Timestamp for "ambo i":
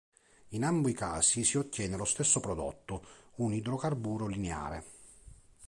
0.63-0.93